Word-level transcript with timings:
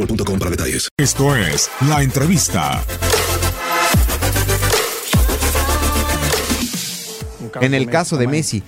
boostmobile.com 0.00 0.38
para 0.38 0.50
detalles. 0.50 0.88
Esto 0.96 1.36
es 1.36 1.70
La 1.88 2.02
Entrevista. 2.02 2.82
En 7.60 7.74
el 7.74 7.88
caso 7.88 8.16
de 8.16 8.26
Messi, 8.26 8.62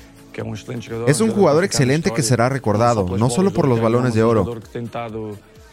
es 1.06 1.20
un 1.20 1.30
jugador 1.30 1.64
excelente 1.64 2.10
que 2.10 2.22
será 2.22 2.48
recordado, 2.48 3.16
no 3.16 3.30
solo 3.30 3.52
por 3.52 3.68
los 3.68 3.80
balones 3.80 4.14
de 4.14 4.22
oro, 4.22 4.58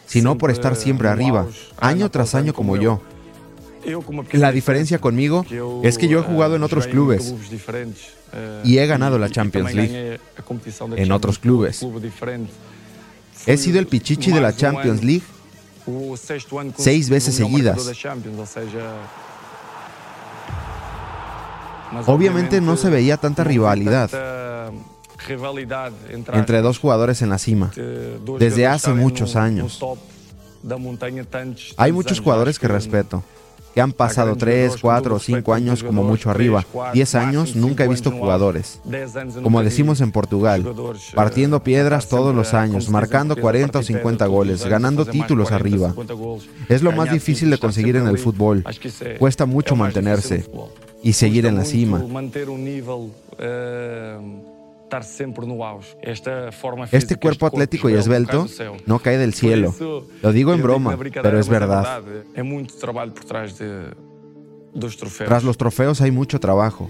sino 0.05 0.37
por 0.37 0.51
estar 0.51 0.75
siempre 0.75 1.09
arriba, 1.09 1.47
año 1.79 2.09
tras 2.11 2.35
año 2.35 2.53
como 2.53 2.77
yo. 2.77 3.01
La 4.33 4.51
diferencia 4.51 4.99
conmigo 4.99 5.45
es 5.83 5.97
que 5.97 6.07
yo 6.07 6.19
he 6.19 6.23
jugado 6.23 6.55
en 6.55 6.63
otros 6.63 6.87
clubes 6.87 7.33
y 8.63 8.77
he 8.77 8.85
ganado 8.85 9.17
la 9.17 9.29
Champions 9.29 9.73
League 9.73 10.19
en 10.95 11.11
otros 11.11 11.39
clubes. 11.39 11.85
He 13.47 13.57
sido 13.57 13.79
el 13.79 13.87
pichichi 13.87 14.31
de 14.31 14.41
la 14.41 14.55
Champions 14.55 15.03
League 15.03 15.23
seis 16.77 17.09
veces 17.09 17.35
seguidas. 17.35 17.77
Obviamente 22.05 22.61
no 22.61 22.77
se 22.77 22.89
veía 22.89 23.17
tanta 23.17 23.43
rivalidad 23.43 24.09
entre 26.33 26.61
dos 26.61 26.79
jugadores 26.79 27.21
en 27.21 27.29
la 27.29 27.37
cima 27.37 27.71
desde 28.37 28.67
hace 28.67 28.93
muchos 28.93 29.35
años. 29.35 29.79
Hay 31.77 31.91
muchos 31.91 32.19
jugadores 32.19 32.59
que 32.59 32.67
respeto, 32.67 33.23
que 33.73 33.81
han 33.81 33.91
pasado 33.91 34.35
3, 34.35 34.77
4 34.81 35.15
o 35.15 35.19
5 35.19 35.53
años 35.53 35.83
como 35.83 36.03
mucho 36.03 36.29
arriba. 36.29 36.65
10 36.93 37.15
años 37.15 37.55
nunca 37.55 37.85
he 37.85 37.87
visto 37.87 38.11
jugadores, 38.11 38.81
como 39.43 39.61
decimos 39.63 40.01
en 40.01 40.11
Portugal, 40.11 40.65
partiendo 41.15 41.63
piedras 41.63 42.09
todos 42.09 42.35
los 42.35 42.53
años, 42.53 42.89
marcando 42.89 43.35
40 43.35 43.79
o 43.79 43.83
50 43.83 44.25
goles, 44.27 44.65
ganando 44.65 45.05
títulos 45.05 45.51
arriba. 45.51 45.93
Es 46.67 46.81
lo 46.81 46.91
más 46.91 47.11
difícil 47.11 47.49
de 47.49 47.57
conseguir 47.57 47.95
en 47.95 48.07
el 48.07 48.17
fútbol. 48.17 48.63
Cuesta 49.17 49.45
mucho 49.45 49.75
mantenerse 49.75 50.45
y 51.01 51.13
seguir 51.13 51.45
en 51.45 51.55
la 51.55 51.65
cima. 51.65 52.03
Este 56.91 57.15
cuerpo 57.15 57.45
atlético 57.45 57.89
y 57.89 57.93
esbelto 57.93 58.47
no 58.85 58.99
cae 58.99 59.17
del 59.17 59.33
cielo. 59.33 59.73
Lo 60.21 60.31
digo 60.31 60.53
en 60.53 60.61
broma, 60.61 60.97
pero 61.21 61.39
es 61.39 61.47
verdad. 61.49 62.01
Tras 65.25 65.43
los 65.43 65.57
trofeos 65.57 66.01
hay 66.01 66.11
mucho 66.11 66.39
trabajo. 66.39 66.89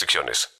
restricciones. 0.01 0.49